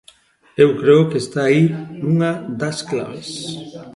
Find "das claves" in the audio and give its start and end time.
2.61-3.29